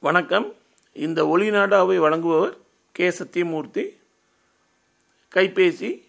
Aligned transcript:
வணக்கம். 0.00 0.52
இந்த 0.92 1.24
ஒளிநாடாவை 1.24 1.96
வழங்குபவர் 1.96 2.52
கே. 2.92 3.08
சத்தியமூர்த்தி. 3.08 3.84
கைபேசி 5.34 6.02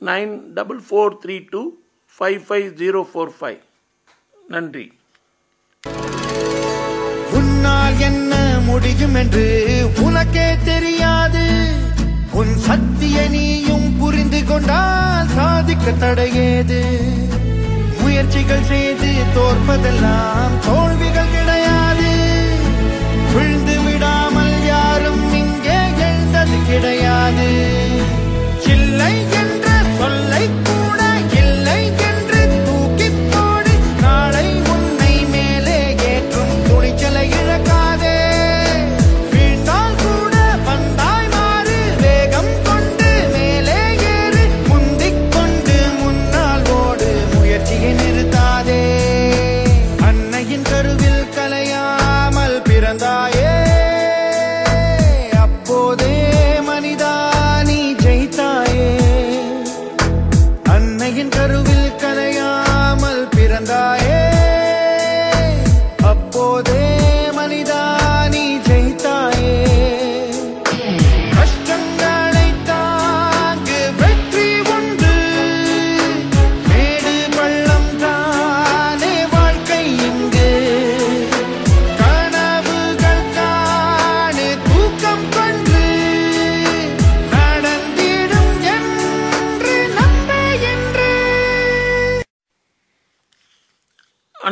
nine 0.00 0.40
double 0.54 0.80
four 0.90 1.16
three 1.24 1.46
two 1.50 1.70
five 2.18 2.40
five 2.48 2.68
zero 2.80 3.06
four 3.14 3.30
five. 3.40 3.58
நன்றி. 4.48 4.92
உன்னால் 7.32 7.98
என்ன 7.98 8.60
முடியும் 8.64 9.14
என்று 9.14 9.86
உனக்கே 10.00 10.56
தெரியாது. 10.64 11.74
உன் 12.32 12.56
சக்தியை 12.56 13.28
நீயும் 13.28 13.98
புரிந்து 13.98 14.44
கொண்டால் 14.44 15.28
சாதிக்க 15.28 15.90
தடையேது. 15.90 16.82
முயற்சிகள் 18.00 18.62
செய்து 18.62 19.24
தோற்பதெல்லாம் 19.34 20.58
தோல்விகள் 20.64 21.44
விழுந்து 23.36 23.76
விடாமல் 23.84 24.56
யாரும் 24.66 25.24
இங்கே 25.34 25.78
எழுந்தது 26.06 26.58
கிடையாது. 26.68 27.48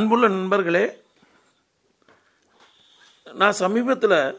அன்புள்ள 0.05 0.29
நண்பர்களே 0.29 0.83
நான் 3.27 3.53
சமீபத்தில் 3.53 4.37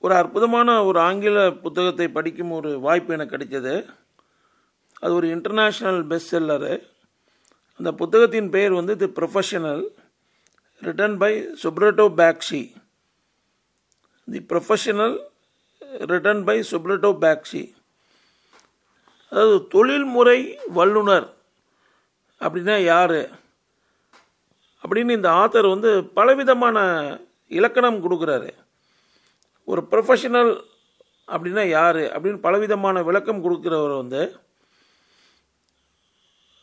ஒரு 0.00 0.14
அற்புதமான 0.14 0.84
ஒரு 0.84 1.00
ஆங்கில 1.00 1.50
புத்தகத்தை 1.50 2.08
படிக்கும் 2.08 2.50
ஒரு 2.50 2.80
வாய்ப்பு 2.80 3.14
எனக்கு 3.14 3.36
கிடைச்சது. 3.36 3.74
அது 5.00 5.14
ஒரு 5.14 5.28
இன்டர்நேஷ்னல் 5.28 6.06
பெஸ்ட் 6.06 6.36
செல்லரு 6.36 6.72
அந்த 7.80 7.92
புத்தகத்தின் 7.92 8.50
பெயர் 8.50 8.72
வந்து 8.72 8.96
the 8.96 9.04
professional 9.04 9.82
written 10.82 11.16
by 11.16 11.32
Subroto 11.62 12.06
Bagchi 12.20 12.62
the 14.28 14.38
professional 14.38 15.18
written 16.12 16.44
by 16.44 16.60
Subroto 16.70 17.12
Bagchi 17.24 17.74
அதாவது 19.32 19.66
தொழில்முறை 19.66 20.58
வல்லுனர் 20.74 21.28
அப்படின்னா 22.40 22.78
யார்? 22.84 23.46
அப்படின்னு 24.88 25.10
இந்த 25.10 25.30
ஆத்தர் 25.30 25.68
வந்து 25.68 26.04
பலவிதமான 26.04 26.78
இலக்கணம் 27.48 28.02
கொடுக்குறாரு. 28.04 28.50
ஒரு 29.64 29.86
ப்ரொஃபஷனல் 29.90 30.62
அப்படின்னா 31.28 31.68
யார்? 31.68 31.96
அப்படின்னு 31.96 32.40
பலவிதமான 32.40 33.02
விளக்கம் 33.02 33.44
கொடுக்குறவர் 33.44 33.96
வந்து 33.96 34.36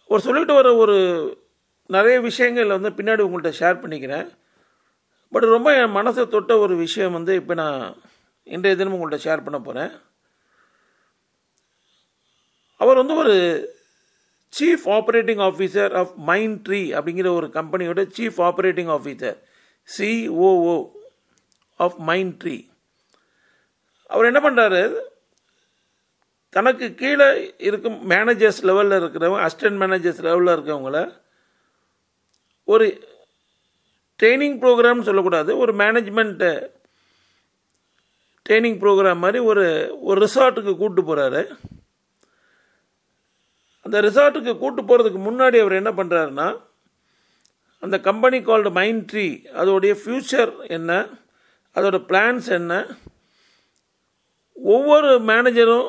ஒரு 0.07 0.21
சொல்லிட்டு 0.21 0.53
வர 0.53 0.75
ஒரு 0.75 0.97
நிறைய 1.87 2.19
விஷயங்கள் 2.19 2.67
வந்து 2.67 2.89
பின்னாடி 2.89 3.23
உங்கள்கிட்ட 3.25 3.53
ஷேர் 3.59 3.81
பண்ணிக்கிறேன். 3.83 4.27
பட் 5.31 5.43
ரொம்ப 5.43 5.69
என் 5.75 5.95
மனசை 5.95 6.27
தொட்ட 6.27 6.57
ஒரு 6.57 6.75
விஷயம் 6.75 7.11
வந்து 7.11 7.35
இப்போ 7.35 7.53
நான் 7.53 7.95
இன்றைய 8.43 8.77
தினம் 8.77 8.95
உங்கள்கிட்ட 8.95 9.15
ஷேர் 9.15 9.43
பண்ண 9.43 9.59
போகிறேன் 9.59 9.91
அவர் 12.77 12.95
வந்து 12.95 13.15
ஒரு 13.15 13.35
chief 14.59 14.85
operating 14.85 15.41
officer 15.41 15.93
of 15.93 16.11
Mindtree 16.67 16.81
அப்படிங்கிற 16.97 17.27
ஒரு 17.27 17.47
கம்பெனியோட 17.47 18.03
chief 18.17 18.37
operating 18.37 18.91
officer 18.97 19.37
COO 19.89 20.89
of 21.79 21.97
Mindtree 22.43 22.69
அவர் 24.09 24.25
என்ன 24.25 24.39
பண்ணுறாரு 24.49 24.99
தனக்கு 26.49 26.93
கீழே 26.93 27.55
இருக்கும் 27.57 28.09
மேனேஜர்ஸ் 28.09 28.61
லெவலில் 28.63 28.97
இருக்கிறவங்க 28.99 29.41
அசிஸ்டன்ட் 29.47 29.79
மேனேஜர்ஸ் 29.81 30.21
லெவலில் 30.21 30.53
இருக்கிறவங்கள 30.55 31.19
ஒரு 32.63 32.85
ட்ரைனிங் 34.23 34.57
ப்ரோக்ராம்னு 34.59 35.01
சொல்லக்கூடாது. 35.01 35.57
ஒரு 35.57 35.73
மேனேஜ்மெண்ட்டு 35.73 36.69
ட்ரைனிங் 38.49 38.79
ப்ரோக்ராம் 38.79 39.17
மாதிரி 39.17 39.39
ஒரு 39.39 39.95
ஒரு 40.01 40.27
ரிசார்ட்டுக்கு 40.27 40.77
கூப்பிட்டு 40.77 41.15
போகிறாரு 41.15 41.41
அந்த 43.85 43.97
ரிசார்ட்டுக்கு 44.01 44.53
கூட்டு 44.57 44.81
போகிறதுக்கு 44.81 45.19
முன்னாடி 45.25 45.57
அவர் 45.61 45.79
என்ன 45.79 45.91
பண்ணுறாருன்னா 45.91 46.47
அந்த 47.83 47.95
கம்பெனி 47.99 48.37
கால்டு 48.41 48.69
மைண்ட் 48.71 49.03
ட்ரீ 49.11 49.25
அதோடைய 49.55 49.93
ஃப்யூச்சர் 50.01 50.51
என்ன 50.67 50.91
அதோட 51.75 51.97
பிளான்ஸ் 52.07 52.47
என்ன 52.51 52.73
ஒவ்வொரு 54.57 55.09
மேனேஜரும் 55.29 55.87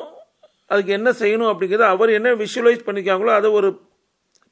அதுக்கு 0.71 0.91
என்ன 0.91 1.09
செய்யணும் 1.19 1.51
அப்படிங்கிறத 1.51 1.87
அவர் 1.89 2.09
என்ன 2.09 2.33
விஷுவலைஸ் 2.35 2.87
பண்ணிக்காங்களோ 2.87 3.31
அதை 3.35 3.49
ஒரு 3.51 3.69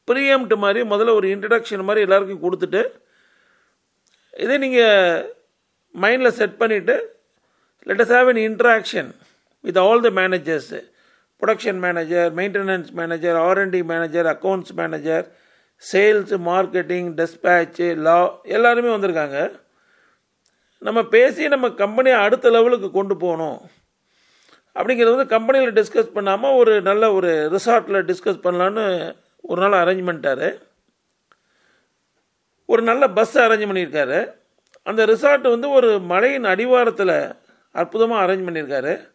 ப்ரீஎம்ட் 0.08 0.56
மாதிரி 0.56 0.82
முதல்ல 0.92 1.16
ஒரு 1.16 1.28
இன்ட்ரடக்ஷன் 1.28 1.88
மாதிரி 1.88 2.06
எல்லாருக்கும் 2.06 2.44
கொடுத்துட்டு 2.44 2.82
இதே 4.34 4.58
நீங்கள் 4.58 5.24
மைண்டில் 5.96 6.38
செட் 6.38 6.60
பண்ணிவிட்டு 6.62 6.96
let's 7.88 8.14
have 8.16 8.30
an 8.30 8.40
interaction 8.46 9.10
with 9.64 9.80
all 9.84 10.06
the 10.08 10.12
managers 10.18 10.80
production 11.46 11.80
manager 11.86 12.34
maintenance 12.36 12.92
manager 12.92 13.36
R and D 13.36 13.84
manager 13.84 14.26
accounts 14.26 14.74
manager 14.76 15.26
sales 15.92 16.38
marketing 16.48 17.10
dispatch 17.20 17.96
லா 17.96 18.40
எல்லாருமே 18.44 18.96
வந்திருக்காங்க. 18.96 19.40
நம்ம 20.80 21.04
பேசி 21.04 21.48
நம்ம 21.48 21.70
கம்பெனியை 21.70 22.20
அடுத்த 22.20 22.50
லெவலுக்கு 22.50 22.92
கொண்டு 22.92 23.18
போகணும். 23.18 23.60
அப்படிங்கிறது 24.76 25.16
வந்து 25.16 25.28
கம்பெனியில் 25.28 25.74
டிஸ்கஸ் 25.74 26.14
பண்ணாமல் 26.18 26.52
ஒரு 26.52 26.82
நல்ல 26.82 27.12
ஒரு 27.14 27.50
ரிசார்ட்டில் 27.56 28.08
டிஸ்கஸ் 28.10 28.42
பண்ணலான்னு 28.46 28.86
ஒரு 29.42 29.70
நாள் 29.70 29.80
அரேஞ்ச் 29.82 30.08
பண்ணிட்டாரு 30.08 30.62
ஒரு 32.66 32.82
நல்ல 32.82 33.08
பஸ் 33.08 33.38
அரேஞ்ச் 33.38 33.68
பண்ணியிருக்காரு. 33.72 34.34
அந்த 34.84 35.06
ரிசார்ட் 35.06 35.42
வந்து 35.42 35.70
ஒரு 35.70 36.00
மலையின் 36.00 36.44
அடிவாரத்தில் 36.44 37.18
அற்புதமாக 37.72 38.24
அரேஞ்ச் 38.26 38.48
பண்ணியிருக்காரு. 38.48 39.14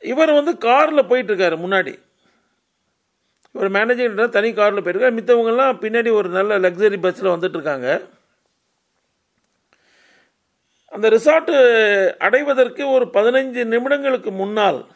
இவர் 0.00 0.32
வந்து 0.32 0.58
காரில் 0.58 1.08
போயிட்டுருக்காரு 1.10 1.56
முன்னாடி. 1.64 1.98
இவர் 3.52 3.68
மேனேஜர் 3.68 4.28
தனி 4.28 4.52
காரில் 4.52 4.82
போயிருக்காரு 4.82 5.16
மித்தவங்கெல்லாம் 5.18 5.80
பின்னாடி 5.82 6.12
ஒரு 6.12 6.28
நல்ல 6.28 6.58
லக்ஸரி 6.58 7.00
பஸ்ஸில் 7.00 7.30
வந்துட்டுருக்காங்க. 7.30 8.02
அந்த 10.90 11.08
ரிசார்ட்டு 11.08 11.56
அடைவதற்கு 12.16 12.88
ஒரு 12.88 13.04
பதினைஞ்சு 13.12 13.62
நிமிடங்களுக்கு 13.72 14.30
முன்னால் 14.30 14.86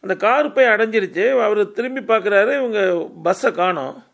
அந்த 0.00 0.16
கார் 0.16 0.52
போய் 0.52 0.66
அடைஞ்சிருச்சு. 0.66 1.40
அவர் 1.42 1.72
திரும்பி 1.72 2.00
பார்க்குறாரு 2.00 2.52
இவங்க 2.56 3.08
பஸ்ஸை 3.22 3.52
காணோம். 3.52 4.04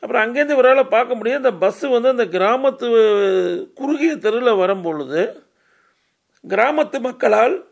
அப்புறம் 0.00 0.22
அங்கேருந்து 0.22 0.56
இவரால் 0.56 0.88
பார்க்க 0.88 1.14
முடியும். 1.14 1.44
அந்த 1.44 1.66
பஸ்ஸு 1.66 1.90
வந்து 1.90 2.08
அந்த 2.08 2.24
கிராமத்து 2.24 2.88
குறுகிய 3.72 4.16
தெருவில் 4.16 4.54
வரும்பொழுது 4.54 5.42
கிராமத்து 6.48 7.00
மக்களால் 7.00 7.69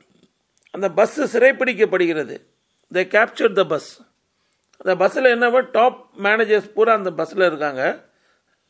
அந்த 0.79 0.89
பஸ்ஸு 0.99 1.33
சிறைப்பிடிக்கப்படுகிறது. 1.35 2.37
த 2.93 3.01
கேப்சர் 3.15 3.57
த 3.61 3.65
பஸ் 3.73 3.91
அந்த 4.81 4.93
பஸ்ஸில் 5.01 5.33
என்னவோ 5.37 5.61
டாப் 5.77 5.99
மேனேஜர்ஸ் 6.27 6.69
பூரா 6.75 6.93
அந்த 7.01 7.11
பஸ்ஸில் 7.21 7.49
இருக்காங்க. 7.49 7.83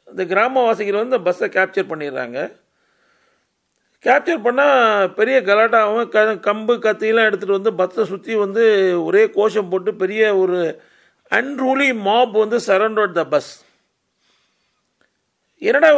இந்த 0.09 0.23
கிராமவாசிகள் 0.33 0.99
வந்து 1.01 1.15
அந்த 1.15 1.27
பஸ்ஸை 1.27 1.49
கேப்சர் 1.57 1.91
பண்ணிடுறாங்க. 1.91 2.39
கேப்சர் 4.05 4.45
பண்ணால் 4.47 5.13
பெரிய 5.19 5.37
கலாட்டாவும் 5.49 6.09
க 6.15 6.19
கம்பு 6.47 6.75
கத்தியெல்லாம் 6.85 7.29
எடுத்துகிட்டு 7.29 7.59
வந்து 7.59 7.73
பஸ்ஸை 7.81 8.05
சுற்றி 8.11 8.35
வந்து 8.45 8.65
ஒரே 9.09 9.23
கோஷம் 9.37 9.71
போட்டு 9.73 9.93
பெரிய 10.03 10.23
ஒரு 10.43 10.59
அன்ரூலி 11.39 11.89
மாப் 12.07 12.37
வந்து 12.43 12.59
சரண்டட் 12.69 13.17
த 13.19 13.25
பஸ் 13.35 13.51
என்னடா 15.63 15.91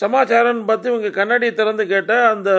சமாச்சாரம்னு 0.00 0.68
பார்த்து 0.70 0.92
இவங்க 0.92 1.10
கண்ணாடி 1.18 1.48
திறந்து 1.54 1.84
கேட்டால் 1.94 2.30
அந்த 2.34 2.50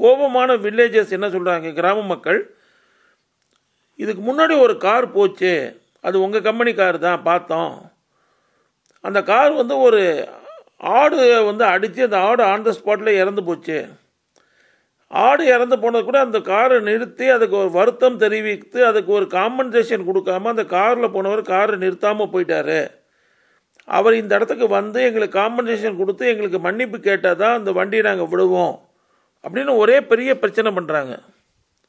கோபமான 0.00 0.56
வில்லேஜஸ் 0.64 1.16
என்ன 1.16 1.26
சொல்கிறாங்க 1.34 1.68
கிராம 1.78 2.04
மக்கள் 2.12 2.40
இதுக்கு 4.02 4.22
முன்னாடி 4.28 4.54
ஒரு 4.64 4.74
கார் 4.86 5.06
போச்சு. 5.16 5.52
அது 6.06 6.16
உங்கள் 6.24 6.46
கம்பெனி 6.46 6.72
கார் 6.78 6.96
தான் 7.08 7.26
பார்த்தோம். 7.28 7.74
அந்த 9.04 9.18
கார் 9.32 9.52
வந்து 9.60 9.74
ஒரு 9.86 10.00
ஆடு 11.00 11.18
வந்து 11.50 11.64
அடித்து 11.74 12.00
அந்த 12.06 12.18
ஆடு 12.28 12.42
ஆன் 12.52 12.66
த 12.66 12.72
ஸ்பாட்டில் 12.78 13.18
இறந்து 13.20 13.42
போச்சு. 13.48 13.78
ஆடு 15.10 15.42
இறந்து 15.54 15.76
போனது 15.82 16.04
கூட 16.06 16.18
அந்த 16.26 16.38
காரை 16.50 16.76
நிறுத்தி 16.88 17.26
அதுக்கு 17.34 17.56
ஒரு 17.62 17.70
வருத்தம் 17.78 18.20
தெரிவித்து 18.22 18.78
அதுக்கு 18.90 19.10
ஒரு 19.18 19.26
காம்பன்சேஷன் 19.36 20.06
கொடுக்காம 20.08 20.50
அந்த 20.54 20.64
காரில் 20.76 21.14
போனவர் 21.16 21.42
காரை 21.52 21.76
நிறுத்தாமல் 21.84 22.32
போயிட்டார். 22.34 22.78
அவர் 23.88 24.14
இந்த 24.22 24.32
இடத்துக்கு 24.38 24.66
வந்து 24.78 24.98
எங்களுக்கு 25.08 25.38
காம்பன்சேஷன் 25.40 26.00
கொடுத்து 26.00 26.24
எங்களுக்கு 26.32 26.60
மன்னிப்பு 26.66 26.98
கேட்டால் 27.08 27.40
தான் 27.42 27.56
அந்த 27.58 27.72
வண்டியை 27.78 28.04
நாங்கள் 28.08 28.30
விடுவோம். 28.32 28.74
அப்படின்னு 29.44 29.72
ஒரே 29.82 29.96
பெரிய 30.10 30.30
பிரச்சனை 30.42 30.70
பண்ணுறாங்க 30.76 31.14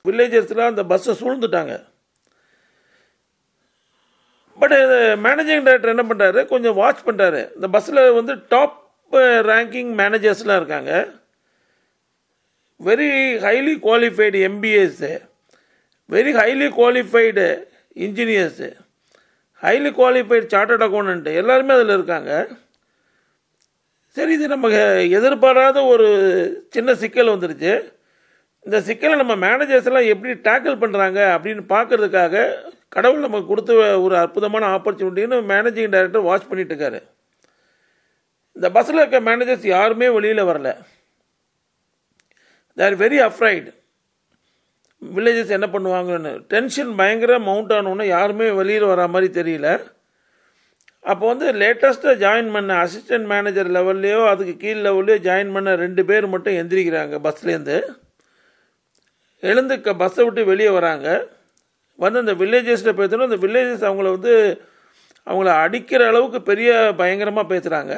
வில்லேஜர்ஸில் 0.08 0.70
அந்த 0.70 0.84
பஸ்ஸை 0.92 1.14
சூழ்ந்துட்டாங்க. 1.20 1.76
பட் 4.62 4.76
மேனேஜிங் 5.26 5.64
டைரக்டர் 5.68 5.94
என்ன 5.94 6.06
பண்ணுறாரு 6.10 6.42
கொஞ்சம் 6.52 6.78
வாட்ச் 6.82 7.06
பண்ணுறாரு 7.08 7.42
இந்த 7.56 7.68
பஸ்ஸில் 7.76 8.02
வந்து 8.18 8.34
டாப் 8.54 8.76
ரேங்கிங் 9.52 9.92
மேனேஜர்ஸ்லாம் 10.02 10.60
இருக்காங்க. 10.62 10.92
Very 12.88 13.10
highly 13.46 13.74
qualified 13.88 14.40
MBAs 14.50 15.12
very 16.16 16.32
highly 16.42 16.68
qualified 16.80 17.46
engineers 18.06 18.70
highly 19.64 19.92
qualified 20.00 20.48
chartered 20.54 20.86
accountant 20.88 21.34
எல்லாருமே 21.42 21.76
அதில் 21.78 21.94
இருக்காங்க. 21.98 22.32
சரி 24.16 24.34
இது 24.38 24.46
நமக்கு 24.54 24.82
எதிர்பாராத 25.18 25.78
ஒரு 25.94 26.08
சின்ன 26.76 26.90
சிக்கல் 27.02 27.32
வந்துருச்சு. 27.34 27.74
இந்த 28.66 28.78
சிக்கலை 28.88 29.16
நம்ம 29.22 29.34
மேனேஜர்ஸ் 29.46 29.88
எல்லாம் 29.90 30.10
எப்படி 30.12 30.34
டேக்கிள் 30.48 30.78
பண்ணுறாங்க 30.84 31.20
அப்படின்னு 31.36 31.64
பார்க்குறதுக்காக 31.74 32.46
கடவுள் 32.96 33.26
நமக்கு 33.26 33.50
கொடுத்த 33.50 33.74
ஒரு 34.06 34.16
அற்புதமான 34.22 34.68
ஆப்பர்ச்சுனிட்டின்னு 34.76 35.38
மேனேஜிங் 35.52 35.92
டைரக்டர் 35.96 36.28
வாட்ச் 36.28 36.50
பண்ணிட்டு 36.50 36.74
இருக்காரு. 36.74 37.00
இந்த 38.58 38.68
பஸ்ஸில் 38.76 39.02
இருக்க 39.02 39.20
மேனேஜர்ஸ் 39.30 39.66
யாருமே 39.76 40.08
வெளியில் 40.18 40.50
வரல. 40.52 40.72
தேர் 42.80 42.96
வெரி 43.04 43.20
அஃப்ரைடு 43.28 43.70
வில்லேஜஸ் 45.02 45.56
என்ன 45.58 45.68
பண்ணுவாங்கன்னு 45.74 46.32
டென்ஷன் 46.54 46.94
பயங்கர 47.02 47.34
மவுண்ட் 47.50 47.76
ஆனோன்னு 47.78 48.06
யாருமே 48.16 48.48
வெளியில் 48.60 48.92
வர 48.94 49.08
மாதிரி 49.16 49.30
தெரியல. 49.40 49.70
அப்போ 51.06 51.26
வந்து 51.28 51.48
லேட்டஸ்ட்டாக 51.54 52.16
ஜாயின் 52.16 52.52
பண்ண 52.52 52.74
அசிஸ்டன்ட் 52.84 53.28
மேனேஜர் 53.28 53.70
லெவல்லையோ 53.78 54.22
அதுக்கு 54.28 54.54
கீழ் 54.58 54.86
லெவல்லையோ 54.86 55.18
ஜாயின் 55.20 55.54
பண்ண 55.54 55.76
ரெண்டு 55.76 56.06
பேர் 56.06 56.28
மட்டும் 56.28 56.58
எந்திரிக்கிறாங்க 56.62 57.18
பஸ்லேருந்து 57.28 57.78
எழுந்து 59.44 59.82
க 59.82 59.94
பஸ்ஸை 59.94 60.24
விட்டு 60.24 60.44
வெளியே 60.46 60.70
வராங்க. 60.70 61.08
வந்து 62.00 62.20
அந்த 62.20 62.34
வில்லேஜஸில் 62.34 62.98
பேசணும் 63.00 63.28
அந்த 63.30 63.40
வில்லேஜஸ் 63.46 63.86
அவங்கள 63.88 64.10
வந்து 64.12 64.34
அவங்கள 65.28 65.50
அடிக்கிற 65.56 66.02
அளவுக்கு 66.08 66.42
பெரிய 66.42 66.94
பயங்கரமாக 66.98 67.52
பேசுகிறாங்க 67.54 67.94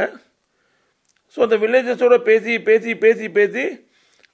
ஸோ 1.37 1.39
அந்த 1.41 1.55
வில்லேஜஸோட 1.55 2.17
பேசி 2.29 2.53
பேசி 2.59 2.95
பேசி 2.95 3.29
பேசி 3.29 3.63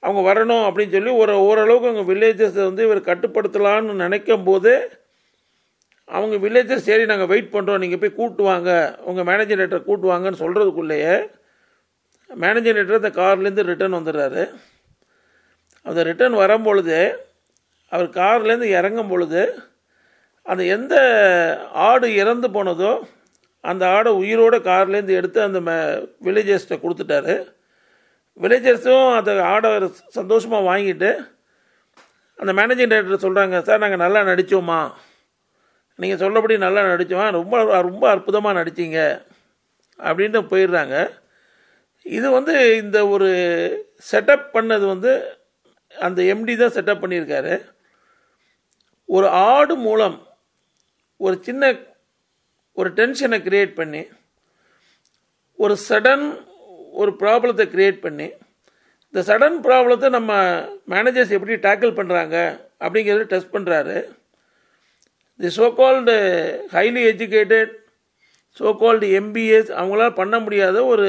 அவங்க 0.02 0.20
வரணும் 0.30 0.64
அப்படின்னு 0.66 0.92
சொல்லி 0.92 1.12
ஒரு 1.16 1.34
ஓரளவுக்கு 1.40 1.88
அவங்க 1.88 2.04
வில்லேஜஸை 2.12 2.62
வந்து 2.64 2.82
இவர் 2.82 3.08
கட்டுப்படுத்தலான்னு 3.08 3.94
நினைக்கும் 3.94 4.44
போதே 4.44 4.76
அவங்க 6.08 6.36
வில்லேஜஸ் 6.44 6.86
சரி 6.88 7.04
நாங்கள் 7.10 7.30
வெயிட் 7.32 7.54
பண்ணுறோம் 7.54 7.82
நீங்கள் 7.82 8.00
போய் 8.02 8.16
கூப்பிட்டு 8.18 8.44
வாங்க. 8.50 8.70
உங்கள் 9.08 9.26
மேனேஜர் 9.30 9.60
லெட்டர் 9.62 9.86
கூட்டு 9.88 10.06
வாங்கன்னு 10.12 10.42
சொல்கிறதுக்குள்ளேயே 10.42 11.14
மேனேஜர் 12.30 12.76
லெட்டர் 12.78 13.00
அந்த 13.02 13.12
கார்லேருந்து 13.20 13.68
ரிட்டர்ன் 13.70 13.98
வந்துடுறாரு. 13.98 14.42
அந்த 15.86 16.00
ரிட்டர்ன் 16.10 16.36
வரும்பொழுது 16.42 16.98
அவர் 17.92 18.08
கார்லேருந்து 18.20 18.68
இறங்கும் 18.78 19.10
பொழுது 19.12 19.42
அந்த 20.46 20.62
எந்த 20.76 20.94
ஆடு 21.88 22.06
இறந்து 22.22 22.48
போனதோ 22.56 22.92
அந்த 23.64 23.82
ஆடை 23.96 24.10
உயிரோட 24.22 24.54
கார்லேருந்து 24.70 25.18
எடுத்து 25.18 25.38
அந்த 25.42 25.58
மே 25.66 25.76
வில்லேஜர்ஸ்கிட்ட 26.26 26.76
கொடுத்துட்டாரு. 26.82 27.34
வில்லேஜர்ஸும் 28.42 29.08
அந்த 29.18 29.30
ஆடை 29.52 29.70
சந்தோஷமாக 30.18 30.68
வாங்கிட்டு 30.70 31.10
அந்த 32.38 32.52
மேனேஜிங் 32.58 32.90
டைரக்டர் 32.92 33.24
சொல்கிறாங்க 33.26 33.58
சார் 33.68 33.82
நாங்கள் 33.82 34.02
நல்லா 34.04 34.20
நடித்தோமா 34.30 34.80
நீங்கள் 35.98 36.20
சொல்லபடி 36.22 36.54
நல்லா 36.64 36.82
நடித்தவன் 36.90 37.36
ரொம்ப 37.38 37.56
ரொம்ப 37.88 38.04
அற்புதமாக 38.12 38.58
நடித்தீங்க 38.58 38.98
அப்படின்ட்டு 39.98 40.40
போயிடுறாங்க. 40.52 40.94
இது 42.16 42.26
வந்து 42.36 42.54
இந்த 42.82 42.98
ஒரு 43.14 43.28
செட்டப் 44.10 44.46
பண்ணது 44.56 44.84
வந்து 44.94 45.12
அந்த 45.94 46.20
எம்டி 46.32 46.54
தான் 46.62 46.74
செட்டப் 46.76 47.02
பண்ணியிருக்காரு. 47.02 47.54
ஒரு 49.08 49.26
ஆடு 49.52 49.74
மூலம் 49.86 50.16
ஒரு 51.20 51.36
சின்ன 51.46 51.72
ஒரு 52.76 52.88
டென்ஷனை 52.98 53.38
க்ரியேட் 53.46 53.74
பண்ணி 53.80 54.02
ஒரு 55.58 55.74
சடன் 55.88 56.26
ஒரு 57.00 57.10
ப்ராப்ளத்தை 57.20 57.64
க்ரியேட் 57.74 57.98
பண்ணி 58.06 58.26
இந்த 59.14 59.20
சடன் 59.28 59.56
ப்ராப்ளத்தை 59.66 60.08
நம்ம 60.16 60.32
மேனேஜர்ஸ் 60.92 61.34
எப்படி 61.36 61.56
டேக்கிள் 61.66 61.92
பண்ணுறாங்க 61.98 62.36
அப்படிங்கிறத 62.84 63.26
டெஸ்ட் 63.32 63.54
பண்ணுறாரு 63.54 63.96
the 65.44 65.50
so 65.56 65.68
called 65.74 66.14
highly 66.72 67.02
educated 67.12 67.72
so 68.60 68.68
called 68.78 69.06
MBAs 69.20 69.70
அவங்களால 69.78 70.10
பண்ண 70.14 70.40
முடியாத 70.40 70.84
ஒரு 70.84 71.08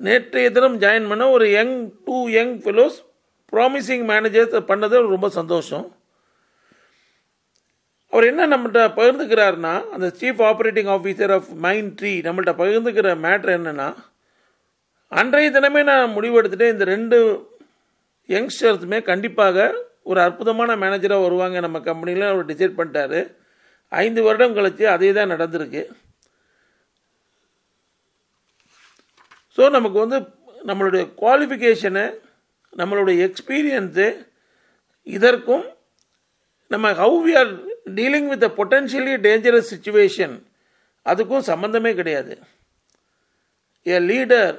நேற்றைய 0.00 0.50
தினம் 0.50 0.80
ஜாயின் 0.80 1.08
பண்ண 1.08 1.30
ஒரு 1.30 1.46
young 1.50 1.76
two 2.06 2.16
young 2.28 2.54
fellows 2.62 2.96
promising 3.52 4.04
managers 4.10 4.56
பண்ணது 4.70 4.96
ரொம்ப 5.08 5.28
சந்தோஷம். 5.28 5.86
அவர் 8.12 8.24
என்ன 8.24 8.46
நம்மகிட்ட 8.46 8.82
பகிர்ந்துக்கிறாருன்னா 8.96 9.72
அந்த 9.92 10.06
chief 10.20 10.42
operating 10.42 10.90
officer 10.96 11.32
of 11.32 11.48
Mindtree 12.00 12.12
நம்மள்ட்ட 12.22 12.52
பகிர்ந்துக்கிற 12.60 13.14
மேட்ரு 13.24 13.54
என்னென்னா 13.56 13.88
அன்றைய 15.12 15.50
தினமே 15.50 15.82
நான் 15.84 16.14
முடிவெடுத்துட்டு 16.16 16.72
இந்த 16.72 16.84
ரெண்டு 16.84 17.18
யங்ஸ்டர்ஸுமே 18.28 19.02
கண்டிப்பாக 19.02 19.66
ஒரு 20.10 20.20
அற்புதமான 20.26 20.70
மேனேஜராக 20.82 21.24
வருவாங்க 21.26 21.60
நம்ம 21.66 21.78
கம்பெனியில் 21.88 22.30
அவர் 22.32 22.50
டிசைட் 22.50 22.78
பண்ணிட்டாரு. 22.78 23.20
ஐந்து 23.92 24.20
வருடம் 24.26 24.56
கழித்து 24.56 24.84
அதே 24.94 25.10
தான் 25.18 25.32
நடந்திருக்கு. 25.34 25.82
ஸோ 29.56 29.64
நமக்கு 29.76 29.98
வந்து 30.04 30.18
நம்மளுடைய 30.70 31.02
குவாலிஃபிகேஷனு 31.20 32.04
நம்மளுடைய 32.80 33.16
எக்ஸ்பீரியன்ஸு 33.28 34.06
இதற்கும் 35.16 35.64
நம்ம 36.72 36.86
how 37.00 37.18
we 37.26 37.32
are 37.40 37.52
dealing 37.98 38.28
with 38.32 38.46
a 38.48 38.50
potentially 38.58 39.14
dangerous 39.26 39.70
situation 39.72 40.34
அதுக்கும் 41.06 41.48
சம்மந்தமே 41.50 41.92
கிடையாது. 42.00 42.34
A 43.86 43.98
leader 44.10 44.56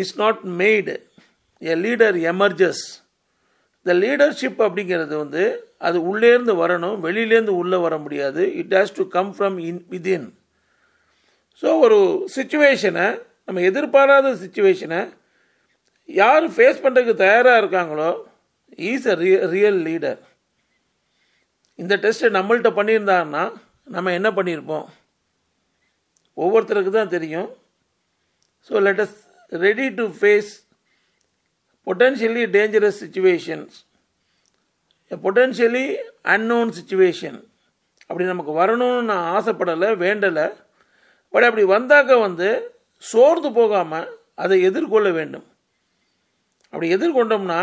is 0.00 0.14
not 0.22 0.42
made 0.62 0.96
a 1.62 1.76
leader 1.84 2.18
emerges 2.32 2.84
இந்த 3.80 3.92
லீடர்ஷிப் 4.02 4.60
அப்படிங்கிறது 4.66 5.14
வந்து 5.24 5.44
அது 5.88 5.98
உள்ளேருந்து 6.10 6.54
வரணும் 6.62 6.96
வெளியிலேருந்து 7.06 7.54
உள்ளே 7.60 7.78
வர 7.86 7.94
முடியாது. 7.98 8.42
It 8.60 8.74
has 8.78 8.96
to 8.98 9.04
come 9.16 9.30
from 9.36 9.56
in 9.68 9.82
within 9.92 10.28
so 11.62 11.68
ஒரு 11.84 11.98
சுச்சுவேஷனை 12.34 13.06
நம்ம 13.46 13.62
எதிர்பாராத 13.70 14.28
சுச்சுவேஷனை 14.42 15.00
யார் 16.08 16.44
ஃபேஸ் 16.54 16.82
பண்ணுறதுக்கு 16.84 17.14
தயாராக 17.24 17.60
இருக்காங்களோ 17.62 18.10
ஈஸ் 18.90 19.08
அ 19.12 19.16
ரிய 19.22 19.36
ரியல் 19.54 19.80
லீடர் 19.88 20.20
இந்த 21.78 21.94
டெஸ்ட்டை 22.04 22.30
நம்மள்கிட்ட 22.36 22.70
பண்ணியிருந்தாங்கன்னா 22.78 23.44
நம்ம 23.94 24.12
என்ன 24.18 24.28
பண்ணியிருப்போம்? 24.30 24.86
ஒவ்வொருத்தருக்கு 26.36 26.90
தான் 26.90 27.14
தெரியும். 27.14 27.48
So 28.70 28.82
let 28.86 29.02
us 29.04 29.16
ready 29.52 29.86
to 29.98 30.04
face 30.18 30.50
potentially 31.86 32.44
dangerous 32.56 33.00
situations 33.02 33.76
potentially 35.10 35.84
unknown 36.32 36.72
situation 36.78 37.38
அப்படி 38.06 38.28
நமக்கு 38.28 38.52
வரணும்னு 38.60 39.02
நான் 39.02 39.26
ஆசைப்படலை 39.36 39.96
வேண்டலை. 39.96 40.46
பட் 41.28 41.46
அப்படி 41.48 41.64
வந்தாக்க 41.66 42.20
வந்து 42.20 42.48
சோர்ந்து 42.96 43.52
போகாமல் 43.52 44.08
அதை 44.34 44.56
எதிர்கொள்ள 44.62 45.10
வேண்டும். 45.10 45.46
அப்படி 46.72 46.94
எதிர்கொண்டோம்னா 46.96 47.60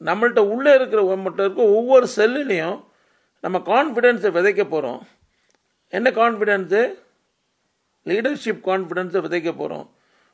நம்மள்கிட்ட 0.00 0.38
உள்ளே 0.54 0.74
இருக்கிற 0.74 1.16
மட்டும் 1.16 1.44
இருக்க 1.46 1.62
ஒவ்வொரு 1.78 2.06
செல்லுலேயும் 2.16 2.78
நம்ம 3.40 3.58
கான்ஃபிடென்ஸை 3.72 4.30
விதைக்க 4.36 4.62
போகிறோம் 4.64 5.02
என்ன 5.88 6.10
கான்ஃபிடென்ஸு 6.10 6.82
லீடர்ஷிப் 8.06 8.62
கான்ஃபிடென்ஸை 8.68 9.20
விதைக்க 9.26 9.50
போகிறோம் 9.56 9.86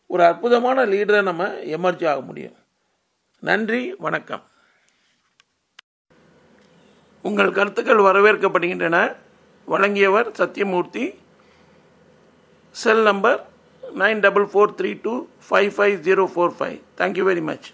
ஒரு 0.06 0.22
அற்புதமான 0.24 0.86
லீடரை 0.86 1.22
நம்ம 1.22 1.46
எமர்ஜி 1.76 2.06
ஆக 2.12 2.20
முடியும். 2.20 2.56
நன்றி 3.48 3.94
வணக்கம். 3.98 4.42
உங்கள் 7.22 7.52
கருத்துக்கள் 7.52 8.02
வரவேற்கப்படுகின்றன. 8.06 9.16
வழங்கியவர் 9.64 10.28
Sathyamoorthy 10.30 11.04
cell 12.70 13.02
number 13.02 13.48
nine 13.98 14.20
double 14.20 14.46
four 14.52 14.74
three 14.78 14.90
two 15.02 15.14
five 15.50 15.70
five 15.76 15.96
zero 16.08 16.24
four 16.34 16.54
five. 16.58 16.78
Thank you 16.98 17.24
very 17.30 17.42
much 17.42 17.68